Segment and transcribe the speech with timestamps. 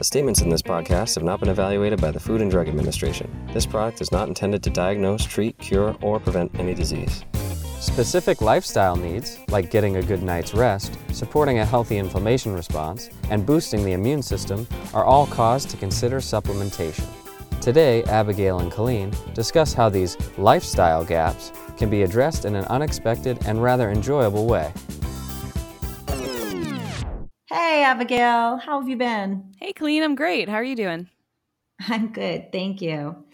[0.00, 3.30] The statements in this podcast have not been evaluated by the Food and Drug Administration.
[3.52, 7.22] This product is not intended to diagnose, treat, cure, or prevent any disease.
[7.80, 13.44] Specific lifestyle needs, like getting a good night's rest, supporting a healthy inflammation response, and
[13.44, 17.04] boosting the immune system, are all cause to consider supplementation.
[17.60, 23.38] Today, Abigail and Colleen discuss how these lifestyle gaps can be addressed in an unexpected
[23.44, 24.72] and rather enjoyable way.
[27.70, 28.56] Hey, Abigail.
[28.56, 29.54] How have you been?
[29.60, 30.02] Hey, Colleen.
[30.02, 30.48] I'm great.
[30.48, 31.08] How are you doing?
[31.88, 32.50] I'm good.
[32.50, 33.24] Thank you.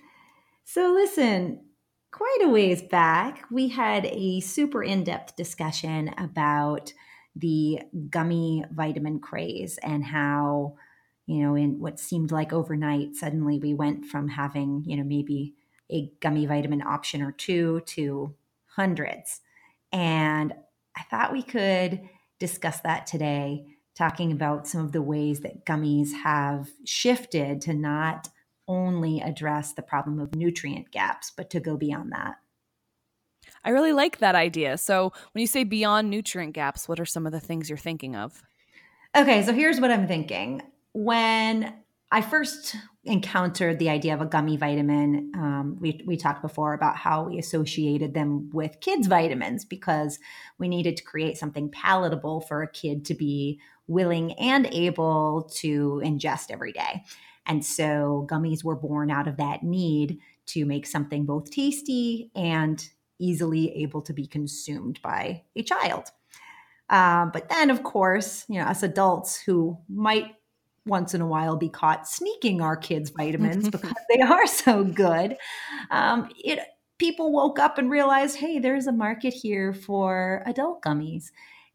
[0.63, 1.65] So, listen,
[2.13, 6.93] quite a ways back, we had a super in depth discussion about
[7.35, 10.77] the gummy vitamin craze and how,
[11.25, 15.55] you know, in what seemed like overnight, suddenly we went from having, you know, maybe
[15.91, 18.35] a gummy vitamin option or two to
[18.67, 19.41] hundreds.
[19.95, 20.53] And
[20.95, 22.03] I thought we could
[22.39, 28.29] discuss that today talking about some of the ways that gummies have shifted to not
[28.69, 32.37] only address the problem of nutrient gaps, but to go beyond that.
[33.65, 34.79] I really like that idea.
[34.79, 38.15] So, when you say beyond nutrient gaps, what are some of the things you're thinking
[38.15, 38.43] of?
[39.17, 40.63] Okay, so here's what I'm thinking.
[40.93, 41.75] When
[42.13, 46.97] I first encountered the idea of a gummy vitamin, um, we, we talked before about
[46.97, 50.19] how we associated them with kids' vitamins because
[50.59, 56.01] we needed to create something palatable for a kid to be willing and able to
[56.05, 57.03] ingest every day.
[57.47, 62.87] And so gummies were born out of that need to make something both tasty and
[63.19, 66.11] easily able to be consumed by a child.
[66.89, 70.35] Uh, but then, of course, you know, us adults who might
[70.85, 75.37] once in a while be caught sneaking our kids vitamins because they are so good,
[75.91, 76.61] um, it
[76.99, 81.31] people woke up and realized, hey, there's a market here for adult gummies.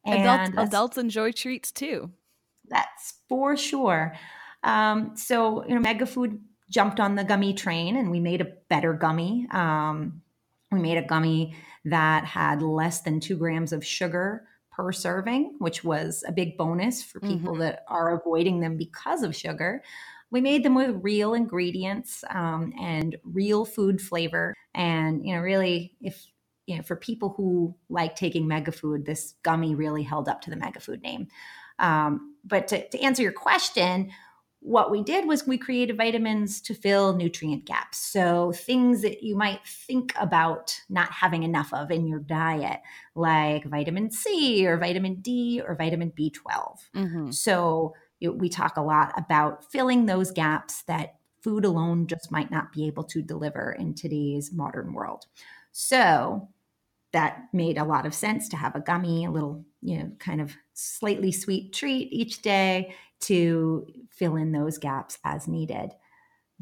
[0.06, 2.12] And adults, adults enjoy treats too.
[2.68, 4.16] That's for sure.
[4.64, 8.54] Um, so, you know, Mega Food jumped on the gummy train and we made a
[8.70, 9.48] better gummy.
[9.52, 10.22] Um,
[10.72, 15.84] we made a gummy that had less than two grams of sugar per serving, which
[15.84, 17.62] was a big bonus for people mm-hmm.
[17.62, 19.84] that are avoiding them because of sugar.
[20.30, 24.56] We made them with real ingredients um, and real food flavor.
[24.74, 26.26] And, you know, really, if
[26.72, 30.50] you know, for people who like taking mega food, this gummy really held up to
[30.50, 31.28] the mega food name.
[31.80, 34.12] Um, but to, to answer your question,
[34.62, 37.98] what we did was we created vitamins to fill nutrient gaps.
[37.98, 42.80] So, things that you might think about not having enough of in your diet,
[43.14, 46.78] like vitamin C or vitamin D or vitamin B12.
[46.96, 47.32] Mm-hmm.
[47.32, 52.72] So, we talk a lot about filling those gaps that food alone just might not
[52.72, 55.26] be able to deliver in today's modern world.
[55.72, 56.50] So,
[57.14, 60.40] that made a lot of sense to have a gummy, a little, you know, kind
[60.42, 65.92] of slightly sweet treat each day to fill in those gaps as needed.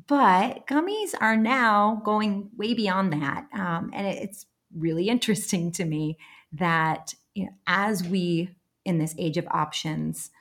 [0.08, 3.48] But gummies are now going way beyond that.
[3.54, 4.46] Um, and it's
[4.76, 6.18] really interesting to me
[6.54, 8.50] that you know, as we,
[8.86, 10.31] in this age of options,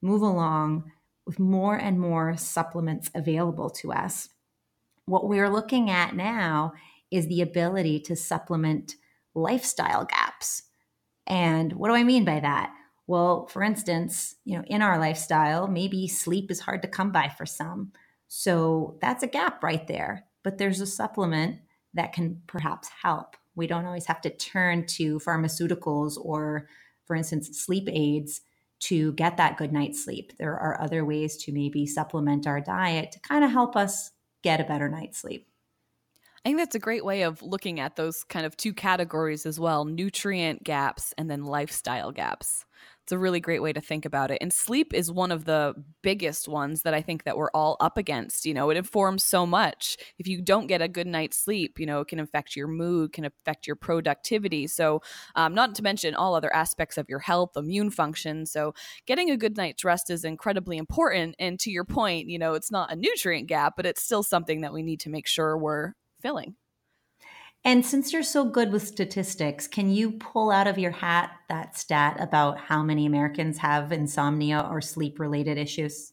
[0.00, 0.90] move along
[1.26, 4.28] with more and more supplements available to us,
[5.06, 6.72] what we're looking at now
[7.10, 8.96] is the ability to supplement
[9.34, 10.62] lifestyle gaps.
[11.26, 12.72] And what do I mean by that?
[13.06, 17.28] Well, for instance, you know, in our lifestyle, maybe sleep is hard to come by
[17.28, 17.92] for some.
[18.28, 20.24] So that's a gap right there.
[20.42, 21.58] But there's a supplement
[21.94, 23.36] that can perhaps help.
[23.54, 26.68] We don't always have to turn to pharmaceuticals or,
[27.06, 28.40] for instance, sleep aids
[28.80, 30.32] to get that good night's sleep.
[30.38, 34.10] There are other ways to maybe supplement our diet to kind of help us
[34.42, 35.46] get a better night's sleep.
[36.44, 39.60] I think that's a great way of looking at those kind of two categories as
[39.60, 42.64] well nutrient gaps and then lifestyle gaps.
[43.04, 44.38] It's a really great way to think about it.
[44.40, 47.96] And sleep is one of the biggest ones that I think that we're all up
[47.96, 48.44] against.
[48.44, 49.96] You know, it informs so much.
[50.18, 53.12] If you don't get a good night's sleep, you know, it can affect your mood,
[53.12, 54.66] can affect your productivity.
[54.66, 55.00] So,
[55.36, 58.46] um, not to mention all other aspects of your health, immune function.
[58.46, 58.74] So,
[59.06, 61.34] getting a good night's rest is incredibly important.
[61.38, 64.60] And to your point, you know, it's not a nutrient gap, but it's still something
[64.60, 66.54] that we need to make sure we're filling.
[67.64, 71.76] And since you're so good with statistics, can you pull out of your hat that
[71.76, 76.12] stat about how many Americans have insomnia or sleep related issues?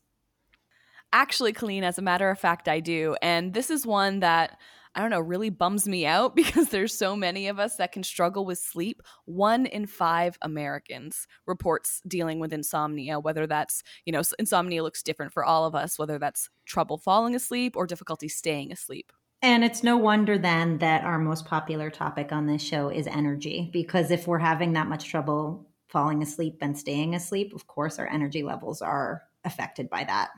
[1.12, 3.16] Actually, Colleen, as a matter of fact, I do.
[3.22, 4.60] And this is one that
[4.96, 8.04] I don't know, really bums me out because there's so many of us that can
[8.04, 9.02] struggle with sleep.
[9.26, 15.32] One in five Americans reports dealing with insomnia, whether that's, you know, insomnia looks different
[15.32, 19.12] for all of us, whether that's trouble falling asleep or difficulty staying asleep.
[19.42, 23.70] And it's no wonder then that our most popular topic on this show is energy,
[23.72, 28.08] because if we're having that much trouble falling asleep and staying asleep, of course, our
[28.08, 30.30] energy levels are affected by that.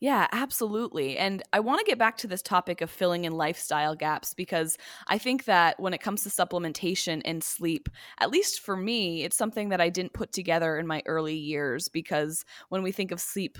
[0.00, 1.18] Yeah, absolutely.
[1.18, 4.78] And I want to get back to this topic of filling in lifestyle gaps because
[5.08, 7.88] I think that when it comes to supplementation and sleep,
[8.18, 11.88] at least for me, it's something that I didn't put together in my early years
[11.88, 13.58] because when we think of sleep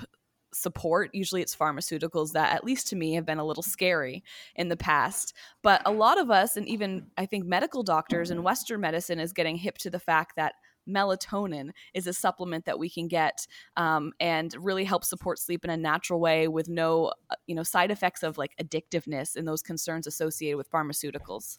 [0.52, 4.22] support, usually it's pharmaceuticals that, at least to me, have been a little scary
[4.56, 5.34] in the past.
[5.62, 9.32] But a lot of us, and even I think medical doctors and Western medicine, is
[9.32, 10.54] getting hip to the fact that
[10.88, 15.70] melatonin is a supplement that we can get um, and really help support sleep in
[15.70, 19.62] a natural way with no uh, you know side effects of like addictiveness and those
[19.62, 21.58] concerns associated with pharmaceuticals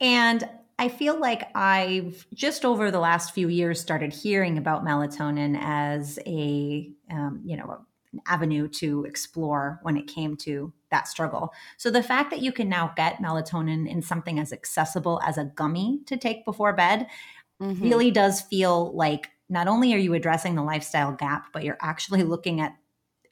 [0.00, 5.58] and I feel like I've just over the last few years started hearing about melatonin
[5.60, 7.84] as a, um, you know,
[8.26, 11.52] avenue to explore when it came to that struggle.
[11.76, 15.44] So the fact that you can now get melatonin in something as accessible as a
[15.44, 17.06] gummy to take before bed
[17.60, 17.82] mm-hmm.
[17.82, 22.22] really does feel like not only are you addressing the lifestyle gap, but you're actually
[22.22, 22.76] looking at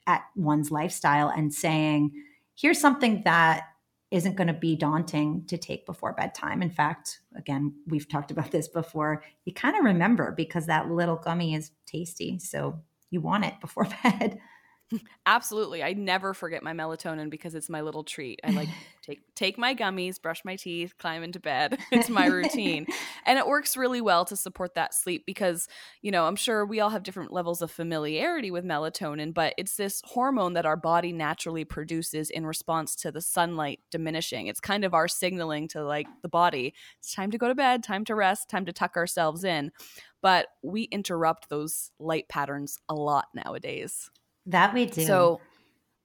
[0.07, 2.11] at one's lifestyle and saying,
[2.55, 3.63] here's something that
[4.09, 6.61] isn't going to be daunting to take before bedtime.
[6.61, 9.21] In fact, again, we've talked about this before.
[9.43, 12.39] You kind of remember because that little gummy is tasty.
[12.39, 14.39] So you want it before bed.
[15.25, 15.83] Absolutely.
[15.83, 18.39] I never forget my melatonin because it's my little treat.
[18.43, 18.69] I like
[19.01, 21.77] take take my gummies, brush my teeth, climb into bed.
[21.91, 22.85] It's my routine.
[23.25, 25.67] and it works really well to support that sleep because,
[26.01, 29.75] you know, I'm sure we all have different levels of familiarity with melatonin, but it's
[29.75, 34.47] this hormone that our body naturally produces in response to the sunlight diminishing.
[34.47, 37.83] It's kind of our signaling to like the body, it's time to go to bed,
[37.83, 39.71] time to rest, time to tuck ourselves in.
[40.21, 44.09] But we interrupt those light patterns a lot nowadays.
[44.47, 45.05] That we do.
[45.05, 45.41] So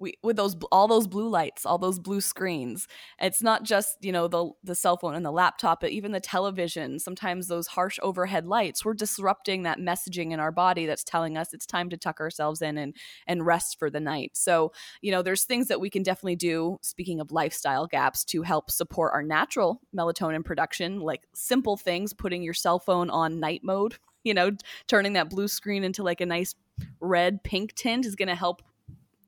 [0.02, 2.88] we with those all those blue lights, all those blue screens.
[3.20, 6.20] It's not just, you know, the the cell phone and the laptop, but even the
[6.20, 6.98] television.
[6.98, 11.54] Sometimes those harsh overhead lights, we're disrupting that messaging in our body that's telling us
[11.54, 12.96] it's time to tuck ourselves in and
[13.26, 14.32] and rest for the night.
[14.34, 18.42] So, you know, there's things that we can definitely do speaking of lifestyle gaps to
[18.42, 23.60] help support our natural melatonin production, like simple things, putting your cell phone on night
[23.62, 24.52] mode you know,
[24.86, 26.54] turning that blue screen into like a nice
[27.00, 28.62] red pink tint is going to help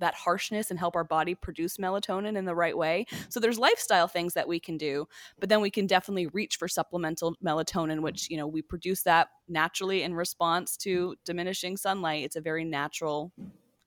[0.01, 3.07] that harshness and help our body produce melatonin in the right way.
[3.29, 5.07] So there's lifestyle things that we can do,
[5.41, 9.29] but then we can definitely reach for supplemental melatonin which, you know, we produce that
[9.49, 12.25] naturally in response to diminishing sunlight.
[12.25, 13.33] It's a very natural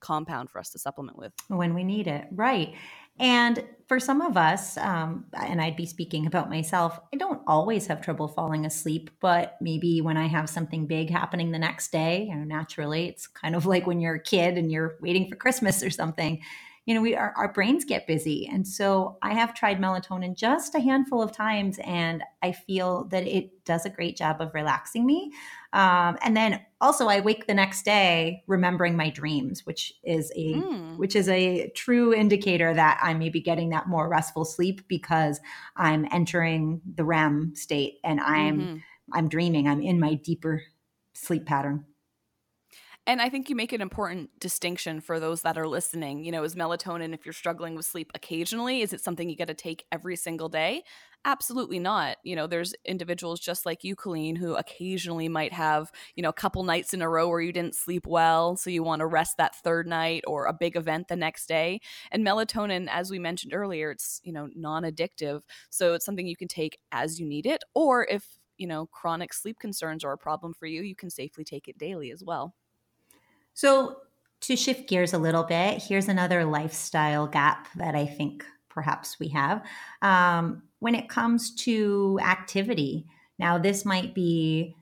[0.00, 2.26] compound for us to supplement with when we need it.
[2.32, 2.74] Right.
[3.20, 7.86] And for some of us, um, and I'd be speaking about myself, I don't always
[7.88, 12.26] have trouble falling asleep, but maybe when I have something big happening the next day,
[12.28, 15.34] you know, naturally, it's kind of like when you're a kid and you're waiting for
[15.34, 16.40] Christmas or something
[16.88, 18.48] you know, we our, our brains get busy.
[18.50, 23.26] And so I have tried melatonin just a handful of times and I feel that
[23.26, 25.30] it does a great job of relaxing me.
[25.74, 30.54] Um, and then also I wake the next day remembering my dreams, which is a
[30.54, 30.96] mm.
[30.96, 35.40] which is a true indicator that I may be getting that more restful sleep because
[35.76, 38.76] I'm entering the REM state and I'm mm-hmm.
[39.12, 39.68] I'm dreaming.
[39.68, 40.62] I'm in my deeper
[41.12, 41.84] sleep pattern.
[43.08, 46.24] And I think you make an important distinction for those that are listening.
[46.26, 49.48] You know, is melatonin, if you're struggling with sleep occasionally, is it something you got
[49.48, 50.82] to take every single day?
[51.24, 52.18] Absolutely not.
[52.22, 56.34] You know, there's individuals just like you, Colleen, who occasionally might have, you know, a
[56.34, 58.56] couple nights in a row where you didn't sleep well.
[58.56, 61.80] So you want to rest that third night or a big event the next day.
[62.12, 65.40] And melatonin, as we mentioned earlier, it's, you know, non addictive.
[65.70, 67.64] So it's something you can take as you need it.
[67.74, 71.42] Or if, you know, chronic sleep concerns are a problem for you, you can safely
[71.44, 72.54] take it daily as well.
[73.58, 73.96] So,
[74.42, 79.26] to shift gears a little bit, here's another lifestyle gap that I think perhaps we
[79.30, 79.66] have
[80.00, 83.04] um, when it comes to activity.
[83.40, 84.76] Now, this might be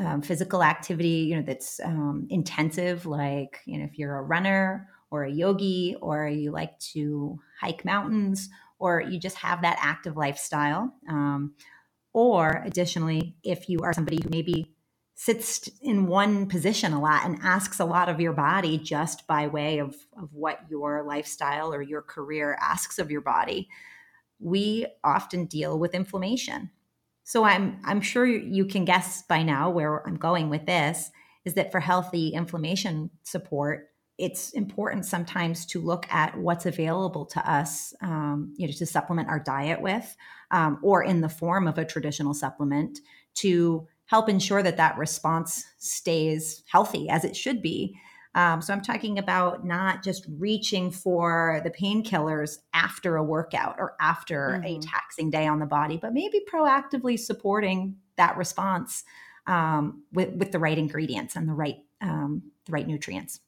[0.00, 4.88] um, physical activity, you know, that's um, intensive, like you know, if you're a runner
[5.10, 10.16] or a yogi, or you like to hike mountains, or you just have that active
[10.16, 10.90] lifestyle.
[11.10, 11.56] Um,
[12.14, 14.73] or additionally, if you are somebody who maybe
[15.14, 19.46] sits in one position a lot and asks a lot of your body just by
[19.46, 23.68] way of, of what your lifestyle or your career asks of your body.
[24.40, 26.70] We often deal with inflammation.
[27.24, 31.10] So i'm i'm sure you can guess by now where i'm going with this
[31.44, 37.50] is that for healthy inflammation support it's important sometimes to look at what's available to
[37.50, 40.16] us um, you know to supplement our diet with
[40.50, 42.98] um, or in the form of a traditional supplement
[43.34, 47.96] to help ensure that that response stays healthy as it should be.
[48.34, 53.94] Um, so I'm talking about not just reaching for the painkillers after a workout or
[54.00, 54.64] after mm-hmm.
[54.64, 59.04] a taxing day on the body, but maybe proactively supporting that response
[59.46, 63.40] um, with, with the right ingredients and the right um, the right nutrients.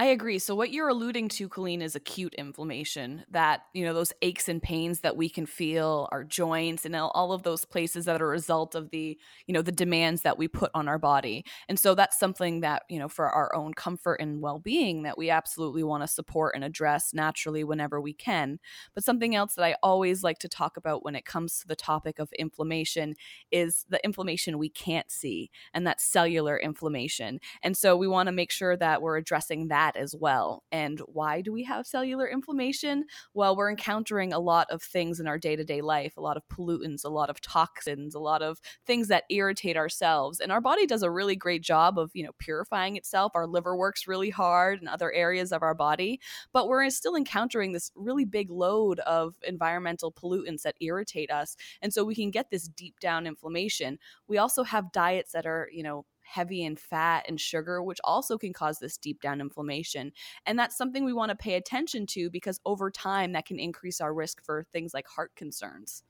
[0.00, 0.38] I agree.
[0.38, 3.24] So what you're alluding to, Colleen, is acute inflammation.
[3.32, 7.32] That you know those aches and pains that we can feel, our joints, and all
[7.32, 10.46] of those places that are a result of the you know the demands that we
[10.46, 11.44] put on our body.
[11.68, 15.30] And so that's something that you know for our own comfort and well-being that we
[15.30, 18.60] absolutely want to support and address naturally whenever we can.
[18.94, 21.74] But something else that I always like to talk about when it comes to the
[21.76, 23.16] topic of inflammation
[23.50, 27.40] is the inflammation we can't see, and that's cellular inflammation.
[27.64, 30.62] And so we want to make sure that we're addressing that that as well.
[30.70, 33.04] And why do we have cellular inflammation?
[33.34, 36.36] Well, we're encountering a lot of things in our day to day life, a lot
[36.36, 40.40] of pollutants, a lot of toxins, a lot of things that irritate our cells.
[40.40, 43.32] And our body does a really great job of, you know, purifying itself.
[43.34, 46.20] Our liver works really hard and other areas of our body,
[46.52, 51.56] but we're still encountering this really big load of environmental pollutants that irritate us.
[51.82, 53.98] And so we can get this deep down inflammation.
[54.26, 58.38] We also have diets that are, you know, heavy in fat and sugar, which also
[58.38, 60.12] can cause this deep down inflammation.
[60.46, 64.00] And that's something we want to pay attention to because over time that can increase
[64.00, 66.02] our risk for things like heart concerns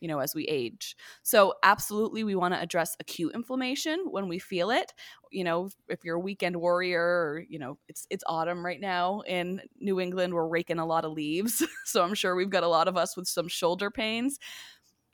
[0.00, 0.96] you know as we age.
[1.22, 4.92] So absolutely we want to address acute inflammation when we feel it.
[5.30, 9.22] You know if you're a weekend warrior or you know it's it's autumn right now
[9.26, 12.68] in new england we're raking a lot of leaves so i'm sure we've got a
[12.68, 14.38] lot of us with some shoulder pains.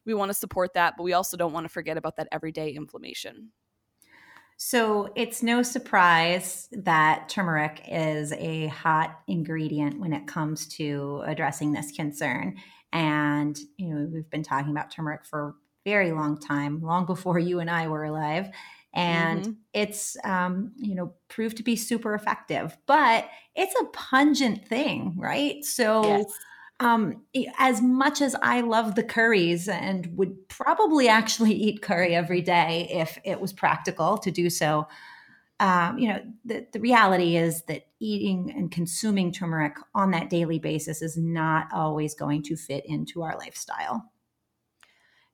[0.04, 2.70] We want to support that but we also don't want to forget about that everyday
[2.70, 3.52] inflammation
[4.64, 11.72] so it's no surprise that turmeric is a hot ingredient when it comes to addressing
[11.72, 12.54] this concern.
[12.92, 15.54] And, you know, we've been talking about turmeric for a
[15.84, 18.50] very long time, long before you and I were alive.
[18.94, 19.52] And mm-hmm.
[19.72, 25.64] it's, um, you know, proved to be super effective, but it's a pungent thing, right?
[25.64, 26.32] So, yes
[26.82, 27.22] um,
[27.58, 32.88] as much as I love the curries and would probably actually eat curry every day
[32.90, 34.88] if it was practical to do so,
[35.60, 40.58] um, you know, the, the reality is that eating and consuming turmeric on that daily
[40.58, 44.10] basis is not always going to fit into our lifestyle.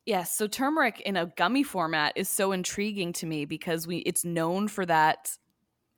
[0.05, 4.25] Yes, so turmeric in a gummy format is so intriguing to me because we it's
[4.25, 5.31] known for that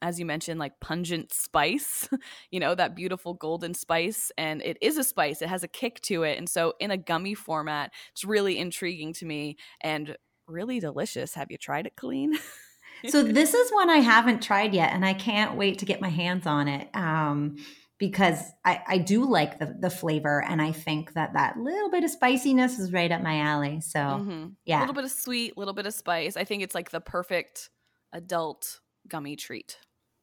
[0.02, 2.08] as you mentioned, like pungent spice,
[2.50, 4.32] you know, that beautiful golden spice.
[4.38, 6.38] And it is a spice, it has a kick to it.
[6.38, 10.16] And so, in a gummy format, it's really intriguing to me and
[10.46, 11.34] really delicious.
[11.34, 12.38] Have you tried it, Colleen?
[13.08, 16.08] so, this is one I haven't tried yet, and I can't wait to get my
[16.08, 16.88] hands on it.
[16.94, 17.56] Um,
[17.98, 22.02] because I, I do like the, the flavor and I think that that little bit
[22.02, 23.82] of spiciness is right up my alley.
[23.82, 24.46] So mm-hmm.
[24.64, 26.34] yeah, a little bit of sweet, a little bit of spice.
[26.34, 27.68] I think it's like the perfect
[28.10, 29.76] adult gummy treat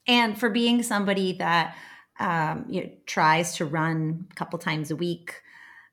[0.07, 1.75] and for being somebody that
[2.19, 5.41] um, you know, tries to run a couple times a week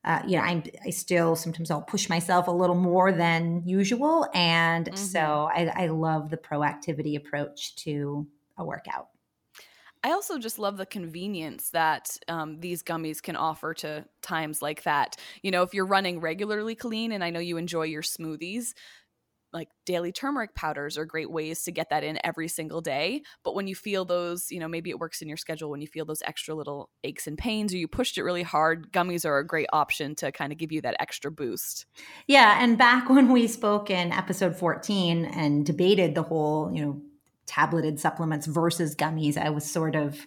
[0.04, 4.28] uh, you know, I'm, I still sometimes I'll push myself a little more than usual.
[4.34, 4.96] And mm-hmm.
[4.96, 8.26] so I, I love the proactivity approach to
[8.58, 9.08] a workout.
[10.02, 14.82] I also just love the convenience that um, these gummies can offer to times like
[14.82, 15.16] that.
[15.40, 18.74] You know, if you're running regularly Colleen, and I know you enjoy your smoothies,
[19.54, 23.22] like daily turmeric powders are great ways to get that in every single day.
[23.44, 25.86] But when you feel those, you know, maybe it works in your schedule when you
[25.86, 29.38] feel those extra little aches and pains or you pushed it really hard, gummies are
[29.38, 31.86] a great option to kind of give you that extra boost.
[32.26, 32.58] Yeah.
[32.60, 37.00] And back when we spoke in episode 14 and debated the whole, you know,
[37.46, 40.26] tableted supplements versus gummies, I was sort of,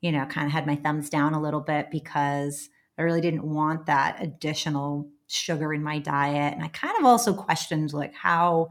[0.00, 3.44] you know, kind of had my thumbs down a little bit because I really didn't
[3.44, 6.54] want that additional sugar in my diet.
[6.54, 8.70] And I kind of also questioned like how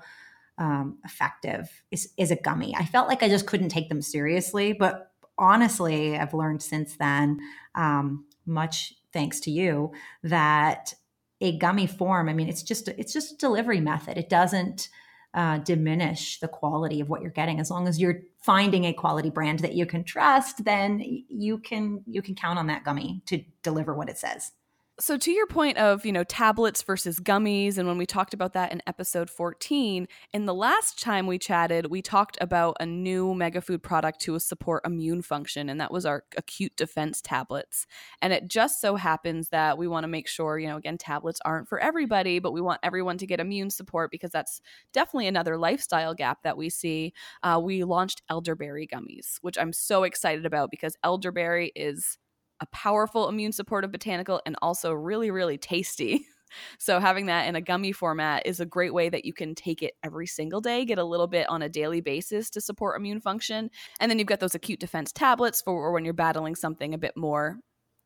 [0.57, 2.75] um, effective is, is a gummy.
[2.75, 4.73] I felt like I just couldn't take them seriously.
[4.73, 7.39] But honestly, I've learned since then,
[7.75, 9.91] um, much thanks to you,
[10.23, 10.93] that
[11.39, 14.17] a gummy form, I mean, it's just it's just a delivery method.
[14.17, 14.89] It doesn't
[15.33, 19.29] uh, diminish the quality of what you're getting as long as you're finding a quality
[19.29, 20.99] brand that you can trust then
[21.29, 24.51] you can you can count on that gummy to deliver what it says
[24.99, 28.53] so to your point of you know tablets versus gummies and when we talked about
[28.53, 33.33] that in episode 14 in the last time we chatted we talked about a new
[33.33, 37.85] megafood product to support immune function and that was our acute defense tablets.
[38.21, 41.39] And it just so happens that we want to make sure you know again tablets
[41.45, 44.61] aren't for everybody but we want everyone to get immune support because that's
[44.93, 47.13] definitely another lifestyle gap that we see.
[47.43, 52.17] Uh, we launched elderberry gummies which i'm so excited about because elderberry is
[52.59, 56.25] a powerful immune supportive botanical and also really, really tasty.
[56.79, 59.83] So, having that in a gummy format is a great way that you can take
[59.83, 63.19] it every single day, get a little bit on a daily basis to support immune
[63.19, 63.69] function.
[63.99, 67.17] And then you've got those acute defense tablets for when you're battling something a bit
[67.17, 67.59] more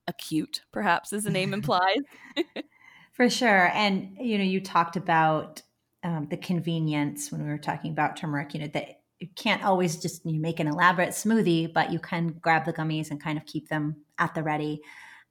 [0.08, 2.02] acute, perhaps, as the name implies.
[3.14, 3.70] for sure.
[3.76, 5.62] And, you know, you talked about
[6.04, 9.98] um, the convenience when we were talking about turmeric, you know, that you can't always
[9.98, 13.46] just you make an elaborate smoothie, but you can grab the gummies and kind of
[13.46, 14.82] keep them at the ready.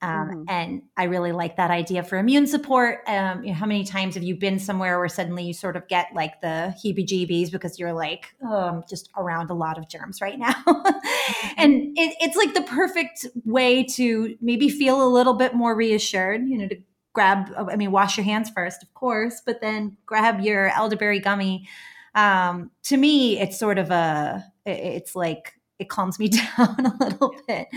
[0.02, 0.42] Um, mm-hmm.
[0.48, 3.00] And I really like that idea for immune support.
[3.06, 5.88] Um, you know, how many times have you been somewhere where suddenly you sort of
[5.88, 9.88] get like the heebie jeebies because you're like, oh, I'm just around a lot of
[9.88, 10.54] germs right now?
[11.30, 11.54] Mm-hmm.
[11.58, 16.48] and it, it's like the perfect way to maybe feel a little bit more reassured,
[16.48, 16.76] you know, to
[17.12, 21.68] grab, I mean, wash your hands first, of course, but then grab your elderberry gummy.
[22.14, 27.34] Um, to me, it's sort of a, it's like, it calms me down a little
[27.46, 27.68] bit.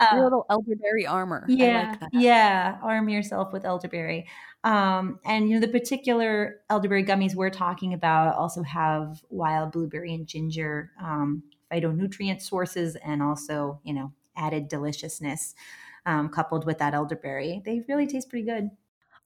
[0.00, 1.44] Uh, Your little elderberry armor.
[1.48, 2.78] Yeah, like yeah.
[2.82, 4.26] Arm yourself with elderberry.
[4.64, 10.14] Um, and you know the particular elderberry gummies we're talking about also have wild blueberry
[10.14, 15.54] and ginger um, phytonutrient sources, and also you know added deliciousness
[16.06, 17.62] um, coupled with that elderberry.
[17.64, 18.70] They really taste pretty good.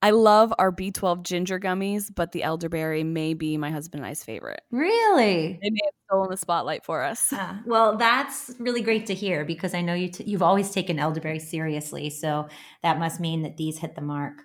[0.03, 4.23] I love our B12 ginger gummies, but the elderberry may be my husband and I's
[4.23, 4.61] favorite.
[4.71, 5.59] Really?
[5.63, 7.33] They may have stolen the spotlight for us.
[7.65, 11.39] Well, that's really great to hear because I know you t- you've always taken elderberry
[11.39, 12.11] seriously.
[12.11, 12.49] So
[12.83, 14.43] that must mean that these hit the mark.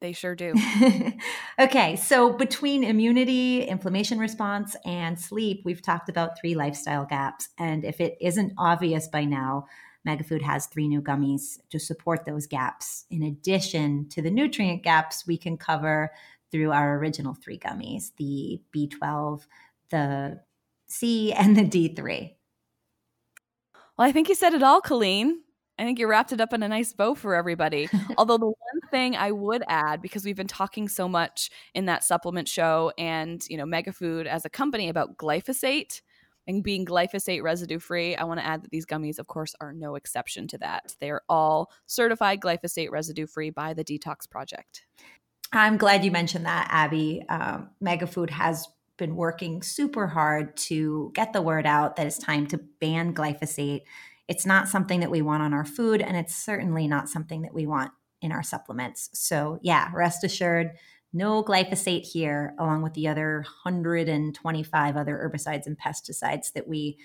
[0.00, 0.52] They sure do.
[1.58, 7.48] okay, so between immunity, inflammation response, and sleep, we've talked about three lifestyle gaps.
[7.58, 9.64] And if it isn't obvious by now,
[10.06, 13.06] Megafood has three new gummies to support those gaps.
[13.10, 16.12] In addition to the nutrient gaps, we can cover
[16.50, 19.46] through our original three gummies the B12,
[19.90, 20.40] the
[20.86, 22.34] C, and the D3.
[23.96, 25.40] Well, I think you said it all, Colleen.
[25.78, 27.88] I think you wrapped it up in a nice bow for everybody.
[28.18, 32.04] Although the one thing I would add, because we've been talking so much in that
[32.04, 36.00] supplement show and you know Megafood as a company about glyphosate,
[36.46, 39.72] and being glyphosate residue free, I want to add that these gummies, of course, are
[39.72, 40.94] no exception to that.
[41.00, 44.86] They are all certified glyphosate residue free by the Detox Project.
[45.52, 47.22] I'm glad you mentioned that, Abby.
[47.28, 52.46] Um, Megafood has been working super hard to get the word out that it's time
[52.48, 53.82] to ban glyphosate.
[54.28, 57.54] It's not something that we want on our food, and it's certainly not something that
[57.54, 59.10] we want in our supplements.
[59.12, 60.70] So, yeah, rest assured,
[61.14, 66.98] no glyphosate here, along with the other 125 other herbicides and pesticides that we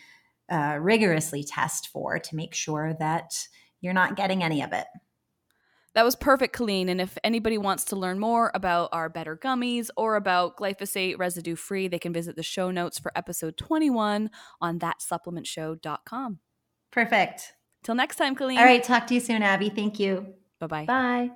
[0.50, 3.48] uh, rigorously test for to make sure that
[3.82, 4.88] you're not getting any of it.
[5.96, 6.90] That was perfect, Colleen.
[6.90, 11.56] And if anybody wants to learn more about our better gummies or about glyphosate residue
[11.56, 14.30] free, they can visit the show notes for episode 21
[14.62, 16.40] on thatsupplementshow.com.
[16.92, 17.54] Perfect.
[17.84, 18.60] Till next time, Colleen.
[18.60, 18.84] All right.
[18.84, 19.70] Talk to you soon, Abby.
[19.70, 20.34] Thank you.
[20.60, 20.86] Bye-bye.
[20.86, 21.32] Bye.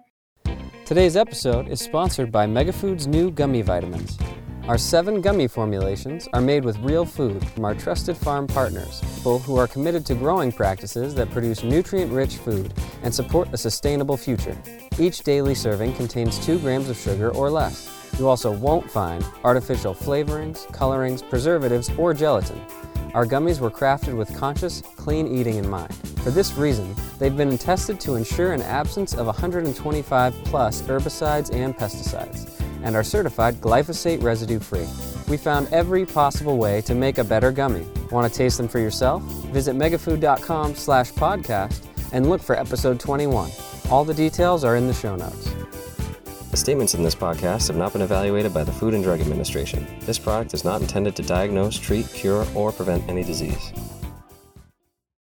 [0.86, 4.18] Today's episode is sponsored by Megafood's new gummy vitamins.
[4.68, 9.40] Our seven gummy formulations are made with real food from our trusted farm partners, people
[9.40, 14.18] who are committed to growing practices that produce nutrient rich food and support a sustainable
[14.18, 14.58] future.
[15.00, 17.90] Each daily serving contains 2 grams of sugar or less.
[18.20, 22.62] You also won't find artificial flavorings, colorings, preservatives, or gelatin.
[23.14, 25.98] Our gummies were crafted with conscious, clean eating in mind.
[26.24, 31.76] For this reason, they've been tested to ensure an absence of 125 plus herbicides and
[31.76, 32.50] pesticides,
[32.82, 34.88] and are certified glyphosate residue free.
[35.28, 37.86] We found every possible way to make a better gummy.
[38.10, 39.22] Want to taste them for yourself?
[39.52, 43.52] Visit megafood.com slash podcast and look for episode 21.
[43.90, 45.54] All the details are in the show notes.
[46.52, 49.86] The statements in this podcast have not been evaluated by the Food and Drug Administration.
[50.02, 53.74] This product is not intended to diagnose, treat, cure, or prevent any disease.